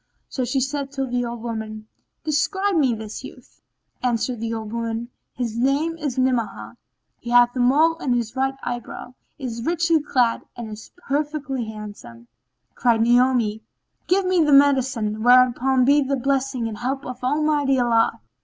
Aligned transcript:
So 0.29 0.43
she 0.45 0.59
said 0.59 0.91
to 0.93 1.05
the 1.05 1.23
old 1.25 1.43
woman, 1.43 1.85
"Describe 2.23 2.71
to 2.71 2.79
me 2.79 2.95
this 2.95 3.23
youth." 3.23 3.61
Answered 4.01 4.39
the 4.39 4.51
old 4.51 4.73
woman, 4.73 5.09
"His 5.35 5.55
name 5.55 5.95
is 5.99 6.17
Ni'amah, 6.17 6.75
he 7.19 7.29
hath 7.29 7.55
a 7.55 7.59
mole 7.59 7.97
on 7.99 8.13
his 8.13 8.35
right 8.35 8.55
eyebrow, 8.63 9.13
is 9.37 9.61
richly 9.63 10.01
clad 10.01 10.41
and 10.57 10.71
is 10.71 10.89
perfectly 11.07 11.65
handsome." 11.65 12.27
Cried 12.73 13.01
Naomi, 13.03 13.61
"Give 14.07 14.25
me 14.25 14.43
the 14.43 14.51
medicine, 14.53 15.21
whereon 15.21 15.85
be 15.85 16.01
the 16.01 16.15
blessing 16.17 16.67
and 16.67 16.79
help 16.79 17.05
of 17.05 17.23
Almighty 17.23 17.77
Allah!" 17.77 18.21